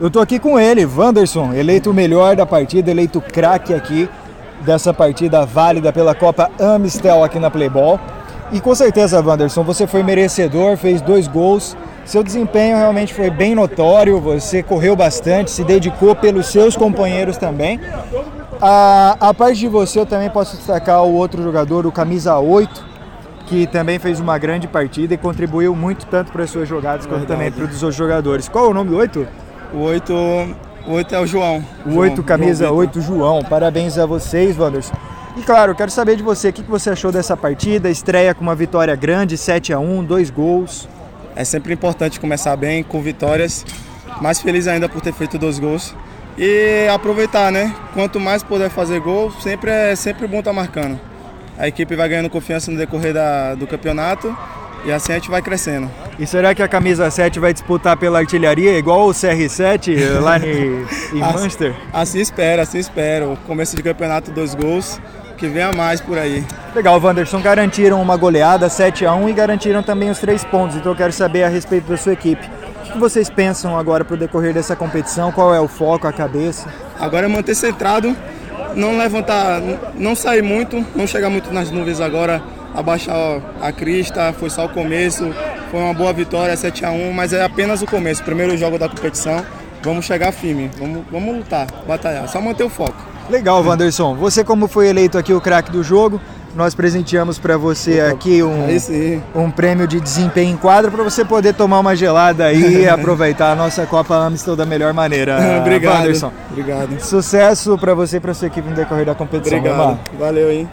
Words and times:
Eu 0.00 0.10
tô 0.10 0.20
aqui 0.20 0.38
com 0.38 0.58
ele, 0.58 0.86
Wanderson, 0.86 1.52
eleito 1.52 1.90
o 1.90 1.94
melhor 1.94 2.34
da 2.34 2.46
partida, 2.46 2.90
eleito 2.90 3.20
craque 3.20 3.74
aqui 3.74 4.08
dessa 4.62 4.92
partida 4.92 5.44
válida 5.44 5.92
pela 5.92 6.14
Copa 6.14 6.50
Amistel 6.58 7.22
aqui 7.22 7.38
na 7.38 7.50
Playball. 7.50 8.00
E 8.50 8.60
com 8.60 8.74
certeza, 8.74 9.22
Wanderson, 9.22 9.62
você 9.62 9.86
foi 9.86 10.02
merecedor, 10.02 10.76
fez 10.76 11.00
dois 11.02 11.28
gols. 11.28 11.76
Seu 12.04 12.22
desempenho 12.22 12.76
realmente 12.76 13.14
foi 13.14 13.30
bem 13.30 13.54
notório, 13.54 14.18
você 14.18 14.62
correu 14.62 14.96
bastante, 14.96 15.50
se 15.50 15.62
dedicou 15.62 16.16
pelos 16.16 16.46
seus 16.46 16.74
companheiros 16.74 17.36
também. 17.36 17.78
A, 18.60 19.16
a 19.20 19.34
parte 19.34 19.58
de 19.58 19.68
você, 19.68 20.00
eu 20.00 20.06
também 20.06 20.30
posso 20.30 20.56
destacar 20.56 21.04
o 21.04 21.12
outro 21.12 21.42
jogador, 21.42 21.86
o 21.86 21.92
camisa 21.92 22.38
8, 22.38 22.84
que 23.46 23.66
também 23.66 23.98
fez 23.98 24.18
uma 24.18 24.38
grande 24.38 24.66
partida 24.66 25.14
e 25.14 25.18
contribuiu 25.18 25.76
muito 25.76 26.06
tanto 26.06 26.32
para 26.32 26.44
as 26.44 26.50
suas 26.50 26.68
jogadas 26.68 27.06
quanto 27.06 27.26
também 27.26 27.52
para 27.52 27.64
os 27.64 27.82
outros 27.82 27.94
jogadores. 27.94 28.48
Qual 28.48 28.64
é 28.64 28.68
o 28.68 28.74
nome 28.74 28.90
do 28.90 28.96
8? 28.96 29.51
O 29.72 29.78
8, 29.78 30.12
o 30.86 30.92
8 30.92 31.14
é 31.14 31.20
o 31.20 31.26
João. 31.26 31.64
O 31.86 31.96
8, 31.96 32.22
camisa 32.22 32.66
João 32.66 32.76
8, 32.76 33.00
João. 33.00 33.42
Parabéns 33.42 33.96
a 33.96 34.04
vocês, 34.04 34.58
Wanderson. 34.58 34.92
E 35.36 35.40
claro, 35.42 35.74
quero 35.74 35.90
saber 35.90 36.16
de 36.16 36.22
você, 36.22 36.50
o 36.50 36.52
que 36.52 36.62
você 36.62 36.90
achou 36.90 37.10
dessa 37.10 37.34
partida? 37.34 37.88
Estreia 37.88 38.34
com 38.34 38.42
uma 38.42 38.54
vitória 38.54 38.94
grande, 38.94 39.38
7 39.38 39.72
a 39.72 39.78
1 39.78 40.04
dois 40.04 40.28
gols. 40.28 40.86
É 41.34 41.42
sempre 41.42 41.72
importante 41.72 42.20
começar 42.20 42.54
bem, 42.54 42.82
com 42.82 43.00
vitórias. 43.00 43.64
Mais 44.20 44.42
feliz 44.42 44.68
ainda 44.68 44.90
por 44.90 45.00
ter 45.00 45.14
feito 45.14 45.38
dois 45.38 45.58
gols. 45.58 45.94
E 46.36 46.86
aproveitar, 46.92 47.50
né? 47.50 47.74
Quanto 47.94 48.20
mais 48.20 48.42
puder 48.42 48.68
fazer 48.68 49.00
gol, 49.00 49.30
sempre 49.40 49.70
é 49.70 49.96
sempre 49.96 50.26
bom 50.26 50.40
estar 50.40 50.50
tá 50.50 50.54
marcando. 50.54 51.00
A 51.58 51.66
equipe 51.66 51.96
vai 51.96 52.08
ganhando 52.10 52.28
confiança 52.28 52.70
no 52.70 52.76
decorrer 52.76 53.14
da, 53.14 53.54
do 53.54 53.66
campeonato 53.66 54.36
e 54.84 54.92
a 54.92 54.98
gente 54.98 55.30
vai 55.30 55.40
crescendo. 55.40 55.90
E 56.18 56.26
será 56.26 56.54
que 56.54 56.62
a 56.62 56.68
camisa 56.68 57.10
7 57.10 57.38
vai 57.38 57.52
disputar 57.52 57.96
pela 57.96 58.18
artilharia 58.18 58.78
igual 58.78 59.08
o 59.08 59.12
CR7 59.12 59.96
eh, 59.96 60.20
lá 60.20 60.38
em, 60.38 60.82
em 61.16 61.22
assim, 61.22 61.42
Munster? 61.42 61.74
Assim 61.92 62.20
espera, 62.20 62.62
assim 62.62 62.78
espero. 62.78 63.38
Começo 63.46 63.76
de 63.76 63.82
campeonato, 63.82 64.30
dois 64.30 64.54
gols 64.54 65.00
que 65.42 65.48
venha 65.48 65.72
mais 65.72 66.00
por 66.00 66.16
aí. 66.16 66.44
Legal, 66.72 67.00
Wanderson, 67.02 67.40
garantiram 67.40 68.00
uma 68.00 68.16
goleada 68.16 68.68
7 68.68 69.04
a 69.04 69.12
1 69.12 69.28
e 69.28 69.32
garantiram 69.32 69.82
também 69.82 70.08
os 70.08 70.20
três 70.20 70.44
pontos. 70.44 70.76
Então 70.76 70.92
eu 70.92 70.96
quero 70.96 71.12
saber 71.12 71.42
a 71.42 71.48
respeito 71.48 71.88
da 71.88 71.96
sua 71.96 72.12
equipe. 72.12 72.48
O 72.86 72.92
que 72.92 72.98
vocês 72.98 73.28
pensam 73.28 73.76
agora 73.76 74.04
para 74.04 74.14
o 74.14 74.16
decorrer 74.16 74.54
dessa 74.54 74.76
competição? 74.76 75.32
Qual 75.32 75.52
é 75.52 75.60
o 75.60 75.66
foco, 75.66 76.06
a 76.06 76.12
cabeça? 76.12 76.68
Agora 76.96 77.26
é 77.26 77.28
manter 77.28 77.56
centrado, 77.56 78.16
não 78.76 78.96
levantar, 78.96 79.60
não 79.96 80.14
sair 80.14 80.42
muito, 80.42 80.84
não 80.94 81.08
chegar 81.08 81.28
muito 81.28 81.52
nas 81.52 81.72
nuvens 81.72 82.00
agora, 82.00 82.40
abaixar 82.74 83.40
a 83.60 83.72
crista, 83.72 84.32
foi 84.32 84.50
só 84.50 84.66
o 84.66 84.68
começo, 84.68 85.32
foi 85.70 85.80
uma 85.80 85.94
boa 85.94 86.12
vitória, 86.12 86.56
7 86.56 86.84
a 86.84 86.90
1 86.90 87.12
mas 87.12 87.32
é 87.32 87.44
apenas 87.44 87.82
o 87.82 87.86
começo, 87.86 88.22
primeiro 88.22 88.56
jogo 88.56 88.78
da 88.78 88.88
competição. 88.88 89.44
Vamos 89.82 90.04
chegar 90.04 90.30
firme, 90.30 90.70
vamos, 90.78 91.02
vamos 91.10 91.36
lutar, 91.36 91.66
batalhar, 91.86 92.28
só 92.28 92.40
manter 92.40 92.64
o 92.64 92.68
foco. 92.68 92.94
Legal, 93.28 93.64
Wanderson. 93.64 94.14
Você 94.16 94.44
como 94.44 94.68
foi 94.68 94.88
eleito 94.88 95.18
aqui 95.18 95.32
o 95.32 95.40
craque 95.40 95.72
do 95.72 95.82
jogo, 95.82 96.20
nós 96.54 96.74
presenteamos 96.74 97.38
para 97.38 97.56
você 97.56 98.00
aqui 98.00 98.42
um, 98.42 98.66
um 99.34 99.50
prêmio 99.50 99.86
de 99.86 99.98
desempenho 100.00 100.52
em 100.52 100.56
quadra 100.56 100.90
para 100.90 101.02
você 101.02 101.24
poder 101.24 101.54
tomar 101.54 101.80
uma 101.80 101.96
gelada 101.96 102.44
aí 102.44 102.82
e 102.82 102.88
aproveitar 102.88 103.52
a 103.52 103.54
nossa 103.54 103.86
Copa 103.86 104.14
Amstel 104.14 104.54
da 104.54 104.66
melhor 104.66 104.92
maneira. 104.92 105.38
Obrigado, 105.60 106.00
Wanderson. 106.00 106.32
Obrigado. 106.50 107.00
Sucesso 107.00 107.78
para 107.78 107.94
você 107.94 108.18
e 108.18 108.20
para 108.20 108.34
sua 108.34 108.48
equipe 108.48 108.68
no 108.68 108.74
decorrer 108.74 109.06
da 109.06 109.14
competição. 109.14 109.58
Obrigado. 109.58 109.98
Valeu, 110.18 110.50
hein? 110.50 110.68